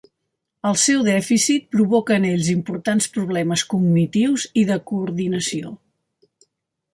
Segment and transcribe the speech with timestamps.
[0.67, 5.77] El seu dèficit provoca en ells importants problemes cognitius i de coordinació.